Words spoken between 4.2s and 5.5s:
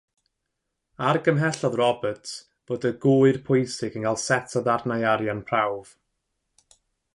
set o ddarnau arian